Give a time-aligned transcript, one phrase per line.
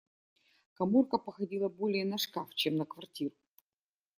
[0.73, 3.35] Каморка походила более на шкаф, чем на квартиру.